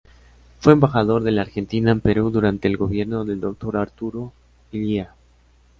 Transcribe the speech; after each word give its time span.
Fue 0.59 0.73
embajador 0.73 1.21
de 1.21 1.29
la 1.29 1.43
Argentina 1.43 1.91
en 1.91 2.01
Perú 2.01 2.31
durante 2.31 2.67
el 2.67 2.75
gobierno 2.75 3.23
del 3.23 3.39
doctor 3.39 3.77
Arturo 3.77 4.33
Illia. 4.71 5.13